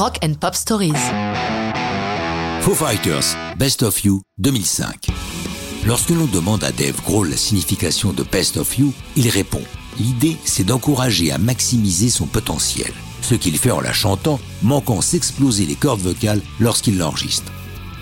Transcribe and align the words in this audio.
Rock 0.00 0.18
and 0.24 0.32
Pop 0.40 0.54
Stories. 0.54 0.94
Foo 2.62 2.74
Fighters, 2.74 3.36
Best 3.58 3.82
of 3.82 4.02
You 4.02 4.22
2005. 4.38 5.10
Lorsque 5.84 6.08
l'on 6.08 6.24
demande 6.24 6.64
à 6.64 6.72
Dave 6.72 7.02
Grohl 7.04 7.28
la 7.28 7.36
signification 7.36 8.14
de 8.14 8.22
Best 8.22 8.56
of 8.56 8.78
You, 8.78 8.94
il 9.16 9.28
répond 9.28 9.60
L'idée, 9.98 10.38
c'est 10.46 10.64
d'encourager 10.64 11.30
à 11.32 11.36
maximiser 11.36 12.08
son 12.08 12.24
potentiel. 12.24 12.90
Ce 13.20 13.34
qu'il 13.34 13.58
fait 13.58 13.72
en 13.72 13.82
la 13.82 13.92
chantant, 13.92 14.40
manquant 14.62 15.02
s'exploser 15.02 15.66
les 15.66 15.74
cordes 15.74 16.00
vocales 16.00 16.40
lorsqu'il 16.60 16.96
l'enregistre. 16.96 17.52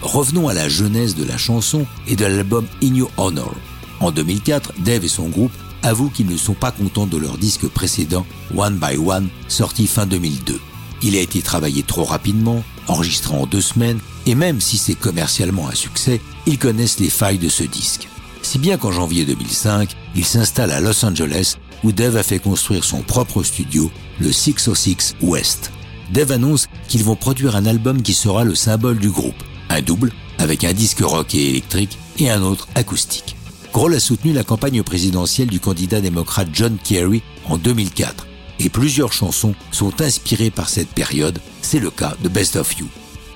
Revenons 0.00 0.46
à 0.46 0.54
la 0.54 0.68
genèse 0.68 1.16
de 1.16 1.24
la 1.24 1.36
chanson 1.36 1.84
et 2.06 2.14
de 2.14 2.26
l'album 2.26 2.68
In 2.80 2.94
Your 2.94 3.10
Honor. 3.16 3.56
En 3.98 4.12
2004, 4.12 4.74
Dave 4.84 5.04
et 5.04 5.08
son 5.08 5.28
groupe 5.28 5.50
avouent 5.82 6.10
qu'ils 6.10 6.28
ne 6.28 6.36
sont 6.36 6.54
pas 6.54 6.70
contents 6.70 7.08
de 7.08 7.16
leur 7.16 7.38
disque 7.38 7.66
précédent, 7.66 8.24
One 8.56 8.78
by 8.78 8.96
One, 8.98 9.30
sorti 9.48 9.88
fin 9.88 10.06
2002. 10.06 10.60
Il 11.02 11.16
a 11.16 11.20
été 11.20 11.42
travaillé 11.42 11.82
trop 11.82 12.04
rapidement, 12.04 12.64
enregistré 12.88 13.34
en 13.34 13.46
deux 13.46 13.60
semaines, 13.60 14.00
et 14.26 14.34
même 14.34 14.60
si 14.60 14.76
c'est 14.78 14.94
commercialement 14.94 15.68
un 15.68 15.74
succès, 15.74 16.20
ils 16.46 16.58
connaissent 16.58 17.00
les 17.00 17.10
failles 17.10 17.38
de 17.38 17.48
ce 17.48 17.62
disque. 17.62 18.08
Si 18.42 18.58
bien 18.58 18.76
qu'en 18.76 18.92
janvier 18.92 19.24
2005, 19.24 19.94
il 20.16 20.24
s'installe 20.24 20.70
à 20.70 20.80
Los 20.80 21.04
Angeles, 21.04 21.56
où 21.84 21.92
Dave 21.92 22.16
a 22.16 22.22
fait 22.22 22.38
construire 22.38 22.84
son 22.84 23.02
propre 23.02 23.42
studio, 23.42 23.90
le 24.18 24.32
606 24.32 25.16
West. 25.22 25.70
Dave 26.12 26.32
annonce 26.32 26.66
qu'ils 26.88 27.04
vont 27.04 27.16
produire 27.16 27.56
un 27.56 27.66
album 27.66 28.02
qui 28.02 28.14
sera 28.14 28.44
le 28.44 28.54
symbole 28.54 28.98
du 28.98 29.10
groupe, 29.10 29.42
un 29.68 29.82
double 29.82 30.12
avec 30.38 30.64
un 30.64 30.72
disque 30.72 31.00
rock 31.00 31.34
et 31.34 31.50
électrique 31.50 31.98
et 32.18 32.30
un 32.30 32.42
autre 32.42 32.68
acoustique. 32.74 33.36
Grohl 33.72 33.94
a 33.94 34.00
soutenu 34.00 34.32
la 34.32 34.44
campagne 34.44 34.82
présidentielle 34.82 35.48
du 35.48 35.60
candidat 35.60 36.00
démocrate 36.00 36.48
John 36.52 36.78
Kerry 36.82 37.22
en 37.46 37.58
2004 37.58 38.26
et 38.60 38.68
plusieurs 38.68 39.12
chansons 39.12 39.54
sont 39.70 40.00
inspirées 40.00 40.50
par 40.50 40.68
cette 40.68 40.88
période, 40.88 41.40
c'est 41.62 41.78
le 41.78 41.90
cas 41.90 42.16
de 42.22 42.28
Best 42.28 42.56
of 42.56 42.76
You. 42.78 42.86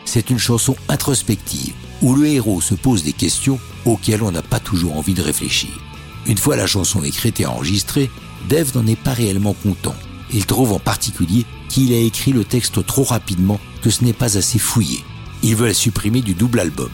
C'est 0.04 0.30
une 0.30 0.38
chanson 0.38 0.76
introspective 0.88 1.74
où 2.02 2.14
le 2.14 2.26
héros 2.26 2.60
se 2.60 2.74
pose 2.74 3.04
des 3.04 3.12
questions 3.12 3.60
auxquelles 3.84 4.22
on 4.22 4.32
n'a 4.32 4.42
pas 4.42 4.60
toujours 4.60 4.96
envie 4.96 5.14
de 5.14 5.22
réfléchir. 5.22 5.70
Une 6.26 6.38
fois 6.38 6.56
la 6.56 6.66
chanson 6.66 7.02
écrite 7.02 7.40
et 7.40 7.46
enregistrée, 7.46 8.10
Dave 8.48 8.74
n'en 8.76 8.86
est 8.86 8.96
pas 8.96 9.12
réellement 9.12 9.54
content. 9.54 9.94
Il 10.32 10.46
trouve 10.46 10.72
en 10.72 10.78
particulier 10.78 11.44
qu'il 11.68 11.92
a 11.92 11.98
écrit 11.98 12.32
le 12.32 12.44
texte 12.44 12.84
trop 12.84 13.04
rapidement, 13.04 13.60
que 13.82 13.90
ce 13.90 14.04
n'est 14.04 14.12
pas 14.12 14.36
assez 14.36 14.58
fouillé. 14.58 15.04
Il 15.42 15.56
veut 15.56 15.66
la 15.66 15.74
supprimer 15.74 16.20
du 16.20 16.34
double 16.34 16.60
album. 16.60 16.90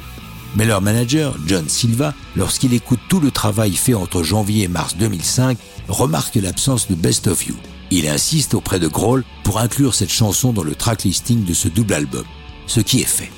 Mais 0.57 0.65
leur 0.65 0.81
manager, 0.81 1.37
John 1.47 1.69
Silva, 1.69 2.15
lorsqu'il 2.37 2.73
écoute 2.73 3.01
tout 3.09 3.21
le 3.21 3.31
travail 3.31 3.75
fait 3.75 3.95
entre 3.95 4.23
janvier 4.23 4.65
et 4.65 4.69
mars 4.69 4.97
2005, 4.97 5.59
remarque 5.89 6.37
l'absence 6.37 6.89
de 6.89 6.95
Best 6.95 7.27
of 7.27 7.47
You. 7.47 7.55
Il 7.91 8.07
insiste 8.07 8.55
auprès 8.55 8.79
de 8.79 8.87
Grohl 8.87 9.25
pour 9.45 9.59
inclure 9.59 9.95
cette 9.95 10.13
chanson 10.13 10.53
dans 10.53 10.63
le 10.63 10.75
track 10.75 11.05
listing 11.05 11.45
de 11.45 11.55
ce 11.55 11.69
double 11.69 11.95
album, 11.95 12.25
ce 12.67 12.81
qui 12.81 13.01
est 13.01 13.05
fait. 13.05 13.31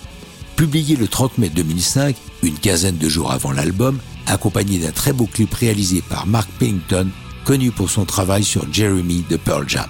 Publié 0.57 0.97
le 0.97 1.07
30 1.07 1.39
mai 1.39 1.48
2005, 1.48 2.17
une 2.42 2.59
quinzaine 2.59 2.98
de 2.98 3.09
jours 3.09 3.31
avant 3.31 3.53
l'album, 3.53 3.98
accompagné 4.27 4.79
d'un 4.79 4.91
très 4.91 5.12
beau 5.12 5.27
clip 5.27 5.55
réalisé 5.55 6.03
par 6.03 6.27
Mark 6.27 6.48
Pennington, 6.59 7.09
connu 7.45 7.70
pour 7.70 7.91
son 7.91 8.05
travail 8.05 8.45
sur 8.45 8.70
Jeremy 8.73 9.25
de 9.31 9.37
Pearl 9.37 9.69
Jam. 9.69 9.89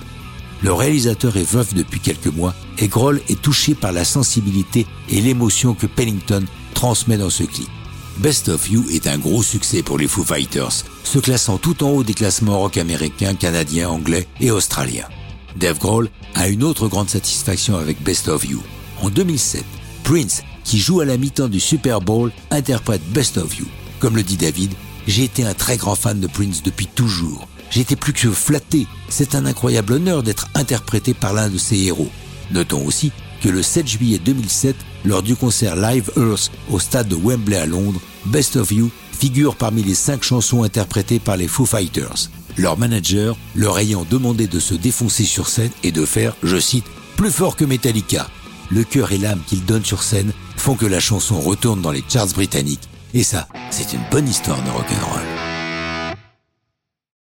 Le 0.62 0.72
réalisateur 0.72 1.36
est 1.38 1.50
veuf 1.50 1.72
depuis 1.72 2.00
quelques 2.00 2.26
mois 2.26 2.54
et 2.78 2.88
Grohl 2.88 3.22
est 3.28 3.40
touché 3.40 3.74
par 3.74 3.92
la 3.92 4.04
sensibilité 4.04 4.86
et 5.08 5.22
l'émotion 5.22 5.72
que 5.74 5.86
Pennington 5.86 6.44
transmet 6.74 7.16
dans 7.16 7.30
ce 7.30 7.44
clip. 7.44 7.68
Best 8.20 8.50
of 8.50 8.70
You 8.70 8.84
est 8.92 9.06
un 9.06 9.16
gros 9.16 9.42
succès 9.42 9.82
pour 9.82 9.96
les 9.96 10.06
Foo 10.06 10.22
Fighters, 10.22 10.84
se 11.04 11.18
classant 11.18 11.56
tout 11.56 11.82
en 11.82 11.88
haut 11.88 12.04
des 12.04 12.12
classements 12.12 12.58
rock 12.58 12.76
américains, 12.76 13.34
canadiens, 13.34 13.88
anglais 13.88 14.28
et 14.40 14.50
australiens. 14.50 15.08
Dave 15.56 15.78
Grohl 15.78 16.10
a 16.34 16.48
une 16.48 16.62
autre 16.62 16.86
grande 16.86 17.08
satisfaction 17.08 17.78
avec 17.78 18.02
Best 18.02 18.28
of 18.28 18.44
You. 18.44 18.62
En 19.00 19.08
2007, 19.08 19.64
Prince, 20.04 20.42
qui 20.64 20.78
joue 20.78 21.00
à 21.00 21.06
la 21.06 21.16
mi-temps 21.16 21.48
du 21.48 21.60
Super 21.60 22.02
Bowl, 22.02 22.30
interprète 22.50 23.00
Best 23.10 23.38
of 23.38 23.58
You. 23.58 23.64
Comme 24.00 24.16
le 24.16 24.22
dit 24.22 24.36
David, 24.36 24.74
j'ai 25.06 25.24
été 25.24 25.46
un 25.46 25.54
très 25.54 25.78
grand 25.78 25.94
fan 25.94 26.20
de 26.20 26.26
Prince 26.26 26.62
depuis 26.62 26.88
toujours. 26.88 27.48
Été 27.74 27.96
plus 27.96 28.12
que 28.12 28.30
flatté. 28.30 28.86
C'est 29.08 29.34
un 29.34 29.46
incroyable 29.46 29.94
honneur 29.94 30.22
d'être 30.22 30.50
interprété 30.54 31.14
par 31.14 31.32
l'un 31.32 31.48
de 31.48 31.56
ses 31.56 31.78
héros. 31.78 32.10
Notons 32.50 32.84
aussi 32.84 33.12
que 33.40 33.48
le 33.48 33.62
7 33.62 33.86
juillet 33.86 34.18
2007, 34.18 34.76
lors 35.04 35.22
du 35.22 35.36
concert 35.36 35.76
Live 35.76 36.10
Earth 36.16 36.50
au 36.70 36.78
stade 36.78 37.08
de 37.08 37.16
Wembley 37.16 37.56
à 37.56 37.66
Londres, 37.66 38.00
Best 38.26 38.56
of 38.56 38.70
You 38.70 38.90
figure 39.12 39.56
parmi 39.56 39.82
les 39.82 39.94
cinq 39.94 40.22
chansons 40.22 40.62
interprétées 40.62 41.18
par 41.18 41.36
les 41.36 41.48
Foo 41.48 41.66
Fighters. 41.66 42.30
Leur 42.56 42.78
manager 42.78 43.36
leur 43.54 43.78
ayant 43.78 44.06
demandé 44.08 44.46
de 44.46 44.60
se 44.60 44.74
défoncer 44.74 45.24
sur 45.24 45.48
scène 45.48 45.70
et 45.82 45.92
de 45.92 46.04
faire, 46.04 46.34
je 46.42 46.58
cite, 46.58 46.86
plus 47.16 47.30
fort 47.30 47.56
que 47.56 47.64
Metallica. 47.64 48.28
Le 48.70 48.84
cœur 48.84 49.12
et 49.12 49.18
l'âme 49.18 49.40
qu'ils 49.46 49.64
donnent 49.64 49.84
sur 49.84 50.02
scène 50.02 50.32
font 50.56 50.74
que 50.74 50.86
la 50.86 51.00
chanson 51.00 51.40
retourne 51.40 51.82
dans 51.82 51.92
les 51.92 52.04
charts 52.08 52.28
britanniques. 52.28 52.88
Et 53.14 53.24
ça, 53.24 53.48
c'est 53.70 53.92
une 53.92 54.04
bonne 54.10 54.28
histoire 54.28 54.62
de 54.62 54.70
rock'n'roll. 54.70 55.49